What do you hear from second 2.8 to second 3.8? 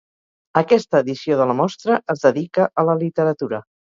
a la literatura.